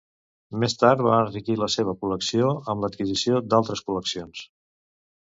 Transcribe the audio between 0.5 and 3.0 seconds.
Més tard va enriquir la seva col·lecció amb